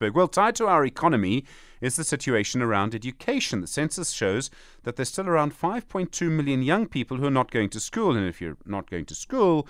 Well, 0.00 0.28
tied 0.28 0.56
to 0.56 0.66
our 0.66 0.86
economy 0.86 1.44
is 1.82 1.96
the 1.96 2.04
situation 2.04 2.62
around 2.62 2.94
education. 2.94 3.60
The 3.60 3.66
census 3.66 4.12
shows 4.12 4.48
that 4.84 4.96
there's 4.96 5.10
still 5.10 5.28
around 5.28 5.52
5.2 5.52 6.30
million 6.30 6.62
young 6.62 6.86
people 6.86 7.18
who 7.18 7.26
are 7.26 7.30
not 7.30 7.50
going 7.50 7.68
to 7.68 7.80
school. 7.80 8.16
And 8.16 8.26
if 8.26 8.40
you're 8.40 8.56
not 8.64 8.90
going 8.90 9.04
to 9.04 9.14
school, 9.14 9.68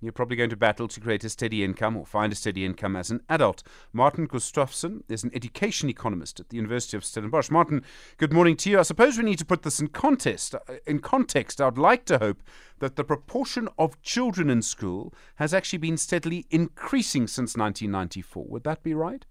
you're 0.00 0.12
probably 0.12 0.36
going 0.36 0.50
to 0.50 0.56
battle 0.56 0.86
to 0.86 1.00
create 1.00 1.24
a 1.24 1.28
steady 1.28 1.64
income 1.64 1.96
or 1.96 2.06
find 2.06 2.32
a 2.32 2.36
steady 2.36 2.64
income 2.64 2.94
as 2.94 3.10
an 3.10 3.22
adult. 3.28 3.64
Martin 3.92 4.28
Gustafsson 4.28 5.02
is 5.08 5.24
an 5.24 5.32
education 5.34 5.88
economist 5.88 6.38
at 6.38 6.50
the 6.50 6.56
University 6.58 6.96
of 6.96 7.04
Stellenbosch. 7.04 7.50
Martin, 7.50 7.82
good 8.18 8.32
morning 8.32 8.54
to 8.58 8.70
you. 8.70 8.78
I 8.78 8.82
suppose 8.82 9.18
we 9.18 9.24
need 9.24 9.40
to 9.40 9.44
put 9.44 9.62
this 9.62 9.80
in 9.80 9.88
context. 9.88 10.54
Uh, 10.54 10.74
in 10.86 11.00
context, 11.00 11.60
I'd 11.60 11.76
like 11.76 12.04
to 12.04 12.18
hope 12.18 12.44
that 12.78 12.94
the 12.94 13.02
proportion 13.02 13.68
of 13.80 14.00
children 14.00 14.48
in 14.48 14.62
school 14.62 15.12
has 15.36 15.52
actually 15.52 15.80
been 15.80 15.96
steadily 15.96 16.46
increasing 16.50 17.26
since 17.26 17.56
1994. 17.56 18.44
Would 18.44 18.62
that 18.62 18.84
be 18.84 18.94
right? 18.94 19.26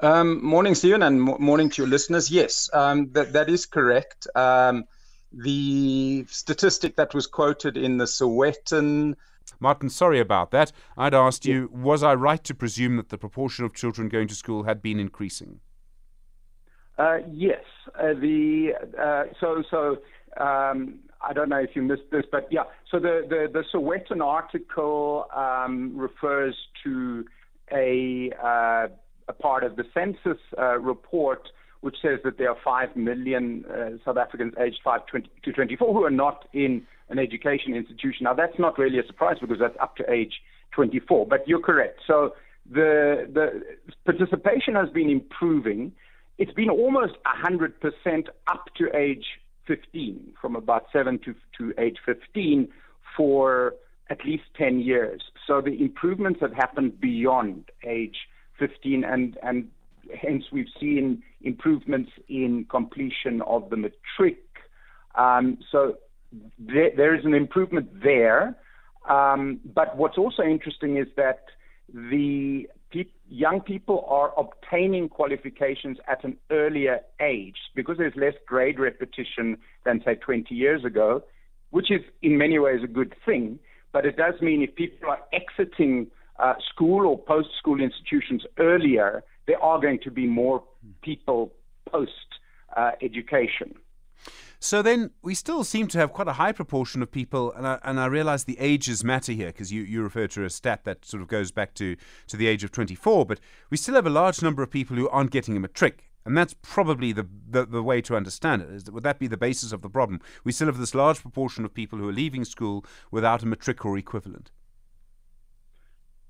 Um, 0.00 0.44
morning, 0.44 0.76
Stephen, 0.76 1.02
and 1.02 1.20
morning 1.20 1.70
to 1.70 1.82
your 1.82 1.88
listeners. 1.88 2.30
Yes, 2.30 2.70
um, 2.72 3.10
that, 3.12 3.32
that 3.32 3.48
is 3.48 3.66
correct. 3.66 4.28
Um, 4.36 4.84
the 5.32 6.24
statistic 6.28 6.96
that 6.96 7.14
was 7.14 7.26
quoted 7.26 7.76
in 7.76 7.98
the 7.98 8.04
Sowetan. 8.04 9.16
Martin, 9.58 9.90
sorry 9.90 10.20
about 10.20 10.52
that. 10.52 10.70
I'd 10.96 11.14
asked 11.14 11.46
you, 11.46 11.68
was 11.72 12.04
I 12.04 12.14
right 12.14 12.42
to 12.44 12.54
presume 12.54 12.96
that 12.96 13.08
the 13.08 13.18
proportion 13.18 13.64
of 13.64 13.74
children 13.74 14.08
going 14.08 14.28
to 14.28 14.36
school 14.36 14.62
had 14.62 14.80
been 14.82 15.00
increasing? 15.00 15.58
Uh, 16.96 17.18
yes. 17.32 17.64
Uh, 17.98 18.14
the 18.14 18.74
uh, 19.00 19.24
so 19.40 19.62
so 19.68 19.98
um, 20.40 21.00
I 21.20 21.32
don't 21.32 21.48
know 21.48 21.58
if 21.58 21.74
you 21.74 21.82
missed 21.82 22.10
this, 22.12 22.24
but 22.30 22.46
yeah. 22.52 22.64
So 22.90 23.00
the 23.00 23.26
the, 23.28 23.48
the 23.52 23.64
Sowetan 23.72 24.24
article 24.24 25.26
um, 25.34 25.96
refers 25.96 26.56
to 26.84 27.24
a 27.72 28.30
uh, 28.42 28.88
a 29.28 29.32
part 29.32 29.64
of 29.64 29.76
the 29.76 29.84
census 29.94 30.40
uh, 30.58 30.78
report 30.78 31.48
which 31.80 31.96
says 32.02 32.18
that 32.24 32.38
there 32.38 32.50
are 32.50 32.56
5 32.64 32.96
million 32.96 33.64
uh, 33.66 33.90
South 34.04 34.16
Africans 34.16 34.54
aged 34.58 34.80
5 34.82 35.00
to 35.44 35.52
24 35.52 35.94
who 35.94 36.04
are 36.04 36.10
not 36.10 36.48
in 36.52 36.86
an 37.08 37.18
education 37.18 37.74
institution. 37.74 38.24
Now, 38.24 38.34
that's 38.34 38.58
not 38.58 38.78
really 38.78 38.98
a 38.98 39.06
surprise 39.06 39.36
because 39.40 39.58
that's 39.60 39.76
up 39.80 39.96
to 39.96 40.10
age 40.10 40.42
24, 40.72 41.26
but 41.26 41.46
you're 41.46 41.60
correct. 41.60 42.00
So 42.06 42.34
the, 42.70 43.28
the 43.32 43.62
participation 44.04 44.74
has 44.74 44.90
been 44.90 45.08
improving. 45.08 45.92
It's 46.36 46.52
been 46.52 46.70
almost 46.70 47.14
100% 47.24 48.28
up 48.48 48.64
to 48.76 48.96
age 48.96 49.24
15, 49.66 50.32
from 50.40 50.56
about 50.56 50.86
7 50.92 51.18
to, 51.24 51.34
to 51.58 51.80
age 51.80 51.98
15 52.04 52.68
for 53.16 53.74
at 54.10 54.24
least 54.24 54.44
10 54.56 54.80
years. 54.80 55.22
So 55.46 55.60
the 55.60 55.80
improvements 55.80 56.40
have 56.40 56.52
happened 56.52 57.00
beyond 57.00 57.70
age 57.86 58.16
15, 58.58 59.04
and 59.04 59.38
and 59.42 59.68
hence 60.20 60.44
we've 60.52 60.68
seen 60.80 61.22
improvements 61.42 62.10
in 62.28 62.66
completion 62.70 63.42
of 63.42 63.70
the 63.70 63.76
matric. 63.76 64.38
Um, 65.14 65.58
so 65.70 65.96
there, 66.58 66.90
there 66.96 67.14
is 67.14 67.24
an 67.24 67.34
improvement 67.34 67.88
there. 68.02 68.56
Um, 69.08 69.60
but 69.74 69.96
what's 69.96 70.18
also 70.18 70.42
interesting 70.42 70.96
is 70.96 71.06
that 71.16 71.44
the 71.92 72.68
pe- 72.90 73.06
young 73.28 73.60
people 73.60 74.04
are 74.08 74.32
obtaining 74.38 75.08
qualifications 75.08 75.98
at 76.06 76.22
an 76.24 76.36
earlier 76.50 77.00
age 77.20 77.56
because 77.74 77.96
there's 77.98 78.14
less 78.16 78.34
grade 78.46 78.78
repetition 78.78 79.56
than 79.84 80.02
say 80.04 80.14
20 80.14 80.54
years 80.54 80.84
ago, 80.84 81.22
which 81.70 81.90
is 81.90 82.02
in 82.22 82.36
many 82.36 82.58
ways 82.58 82.80
a 82.84 82.88
good 82.88 83.14
thing. 83.24 83.58
But 83.92 84.04
it 84.04 84.16
does 84.16 84.34
mean 84.42 84.62
if 84.62 84.74
people 84.74 85.08
are 85.08 85.20
exiting 85.32 86.08
uh, 86.38 86.54
school 86.72 87.06
or 87.06 87.18
post 87.18 87.48
school 87.58 87.80
institutions 87.80 88.44
earlier, 88.58 89.24
there 89.46 89.62
are 89.62 89.80
going 89.80 89.98
to 90.00 90.10
be 90.10 90.26
more 90.26 90.62
people 91.02 91.52
post 91.90 92.10
uh, 92.76 92.92
education. 93.02 93.74
So 94.60 94.82
then 94.82 95.10
we 95.22 95.34
still 95.34 95.62
seem 95.62 95.86
to 95.88 95.98
have 95.98 96.12
quite 96.12 96.26
a 96.26 96.32
high 96.32 96.50
proportion 96.50 97.00
of 97.00 97.12
people, 97.12 97.52
and 97.52 97.66
I, 97.66 97.78
and 97.84 98.00
I 98.00 98.06
realize 98.06 98.44
the 98.44 98.58
ages 98.58 99.04
matter 99.04 99.32
here 99.32 99.46
because 99.46 99.72
you, 99.72 99.82
you 99.82 100.02
refer 100.02 100.26
to 100.28 100.44
a 100.44 100.50
stat 100.50 100.84
that 100.84 101.04
sort 101.04 101.22
of 101.22 101.28
goes 101.28 101.52
back 101.52 101.74
to, 101.74 101.96
to 102.26 102.36
the 102.36 102.48
age 102.48 102.64
of 102.64 102.72
24, 102.72 103.24
but 103.24 103.38
we 103.70 103.76
still 103.76 103.94
have 103.94 104.06
a 104.06 104.10
large 104.10 104.42
number 104.42 104.62
of 104.62 104.70
people 104.70 104.96
who 104.96 105.08
aren't 105.10 105.30
getting 105.30 105.56
a 105.56 105.60
matric. 105.60 106.10
And 106.24 106.36
that's 106.36 106.56
probably 106.60 107.12
the, 107.12 107.26
the, 107.48 107.64
the 107.64 107.82
way 107.82 108.02
to 108.02 108.16
understand 108.16 108.62
it. 108.62 108.70
Is 108.70 108.90
would 108.90 109.04
that 109.04 109.18
be 109.18 109.28
the 109.28 109.36
basis 109.36 109.72
of 109.72 109.80
the 109.80 109.88
problem? 109.88 110.20
We 110.44 110.52
still 110.52 110.66
have 110.66 110.76
this 110.76 110.94
large 110.94 111.22
proportion 111.22 111.64
of 111.64 111.72
people 111.72 111.98
who 111.98 112.08
are 112.08 112.12
leaving 112.12 112.44
school 112.44 112.84
without 113.10 113.42
a 113.42 113.46
matric 113.46 113.84
or 113.86 113.96
equivalent. 113.96 114.50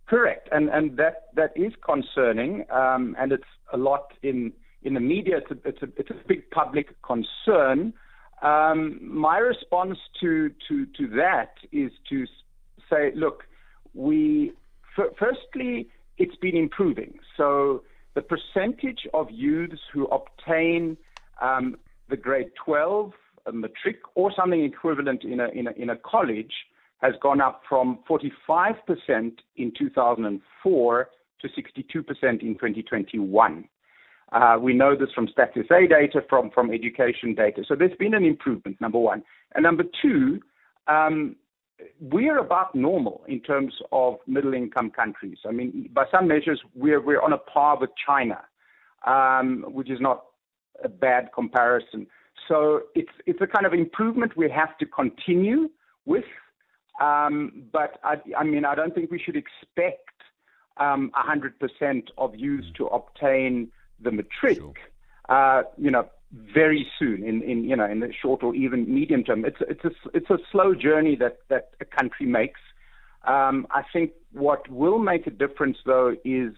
Correct, 0.08 0.48
and 0.52 0.70
and 0.70 0.96
that 0.96 1.28
that 1.34 1.52
is 1.54 1.74
concerning, 1.84 2.64
um, 2.70 3.14
and 3.18 3.30
it's 3.30 3.52
a 3.74 3.76
lot 3.76 4.12
in 4.22 4.52
in 4.82 4.94
the 4.94 5.00
media. 5.00 5.38
It's 5.38 5.50
a 5.50 5.68
it's 5.68 5.82
a, 5.82 5.88
it's 5.98 6.10
a 6.10 6.26
big 6.26 6.50
public 6.50 6.94
concern. 7.02 7.92
Um, 8.40 9.00
my 9.02 9.36
response 9.36 9.98
to 10.20 10.50
to 10.68 10.86
to 10.86 11.08
that 11.16 11.56
is 11.72 11.92
to 12.08 12.24
say, 12.88 13.12
look, 13.14 13.44
we 13.92 14.52
f- 14.98 15.12
firstly 15.18 15.90
it's 16.16 16.36
been 16.36 16.56
improving. 16.56 17.18
So 17.36 17.82
the 18.14 18.22
percentage 18.22 19.06
of 19.12 19.30
youths 19.30 19.82
who 19.92 20.06
obtain 20.06 20.96
um, 21.42 21.76
the 22.08 22.16
grade 22.16 22.50
12, 22.64 23.12
a 23.44 23.52
matric, 23.52 23.98
or 24.14 24.32
something 24.34 24.64
equivalent 24.64 25.22
in 25.24 25.40
a 25.40 25.48
in 25.48 25.66
a, 25.66 25.72
in 25.72 25.90
a 25.90 25.96
college 25.96 26.54
has 26.98 27.14
gone 27.22 27.40
up 27.40 27.62
from 27.68 28.00
45% 28.08 28.74
in 29.56 29.72
2004 29.78 31.10
to 31.40 31.48
62% 31.48 32.42
in 32.42 32.54
2021. 32.54 33.68
Uh, 34.30 34.56
we 34.60 34.74
know 34.74 34.94
this 34.94 35.08
from 35.14 35.26
Stats 35.28 35.54
SA 35.68 35.86
data, 35.88 36.20
from, 36.28 36.50
from 36.50 36.72
education 36.72 37.34
data. 37.34 37.62
So 37.66 37.74
there's 37.74 37.96
been 37.98 38.14
an 38.14 38.24
improvement, 38.24 38.80
number 38.80 38.98
one. 38.98 39.22
And 39.54 39.62
number 39.62 39.84
two, 40.02 40.40
um, 40.86 41.36
we 42.00 42.28
are 42.28 42.38
about 42.38 42.74
normal 42.74 43.22
in 43.28 43.40
terms 43.40 43.72
of 43.92 44.16
middle 44.26 44.52
income 44.52 44.90
countries. 44.90 45.38
I 45.48 45.52
mean, 45.52 45.88
by 45.92 46.04
some 46.10 46.28
measures, 46.28 46.60
we're, 46.74 47.00
we're 47.00 47.22
on 47.22 47.32
a 47.32 47.38
par 47.38 47.78
with 47.80 47.90
China, 48.04 48.40
um, 49.06 49.64
which 49.68 49.88
is 49.88 50.00
not 50.00 50.24
a 50.84 50.88
bad 50.88 51.30
comparison. 51.34 52.06
So 52.48 52.82
it's, 52.94 53.12
it's 53.26 53.40
a 53.40 53.46
kind 53.46 53.66
of 53.66 53.72
improvement 53.72 54.36
we 54.36 54.50
have 54.50 54.76
to 54.78 54.86
continue 54.86 55.68
with 56.04 56.24
um, 57.00 57.64
but 57.72 57.98
I, 58.02 58.16
I, 58.36 58.44
mean, 58.44 58.64
I 58.64 58.74
don't 58.74 58.94
think 58.94 59.10
we 59.10 59.18
should 59.18 59.36
expect 59.36 60.10
um, 60.78 61.10
100% 61.16 62.02
of 62.18 62.34
youths 62.34 62.68
to 62.76 62.86
obtain 62.86 63.68
the 64.00 64.10
matric. 64.10 64.58
Sure. 64.58 64.72
Uh, 65.28 65.62
you 65.76 65.90
know, 65.90 66.08
very 66.32 66.86
soon 66.98 67.24
in, 67.24 67.42
in 67.42 67.64
you 67.64 67.74
know 67.74 67.86
in 67.86 68.00
the 68.00 68.12
short 68.20 68.42
or 68.42 68.54
even 68.54 68.92
medium 68.92 69.24
term. 69.24 69.44
It's 69.44 69.58
it's 69.60 69.84
a 69.84 69.90
it's 70.14 70.30
a 70.30 70.38
slow 70.52 70.74
journey 70.74 71.16
that 71.16 71.38
that 71.48 71.70
a 71.80 71.84
country 71.84 72.26
makes. 72.26 72.60
Um, 73.26 73.66
I 73.70 73.82
think 73.92 74.12
what 74.32 74.68
will 74.68 74.98
make 74.98 75.26
a 75.26 75.30
difference 75.30 75.78
though 75.84 76.16
is 76.24 76.52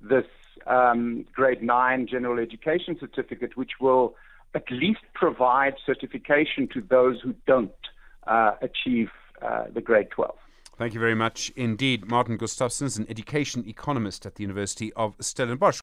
this 0.00 0.26
um, 0.66 1.26
grade 1.32 1.62
nine 1.62 2.06
general 2.08 2.38
education 2.38 2.96
certificate, 2.98 3.56
which 3.56 3.72
will 3.80 4.14
at 4.54 4.64
least 4.70 5.00
provide 5.14 5.74
certification 5.84 6.68
to 6.72 6.80
those 6.80 7.20
who 7.22 7.34
don't 7.46 7.70
uh, 8.26 8.52
achieve 8.62 9.10
uh, 9.42 9.64
the 9.72 9.80
grade 9.80 10.10
12. 10.10 10.34
Thank 10.78 10.94
you 10.94 11.00
very 11.00 11.16
much 11.16 11.50
indeed. 11.56 12.08
Martin 12.08 12.38
Gustafsson 12.38 12.84
is 12.84 12.96
an 12.98 13.06
education 13.08 13.64
economist 13.66 14.24
at 14.24 14.36
the 14.36 14.42
University 14.42 14.92
of 14.92 15.16
Stellenbosch. 15.18 15.80